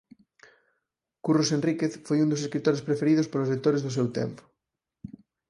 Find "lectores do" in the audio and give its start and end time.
3.53-3.95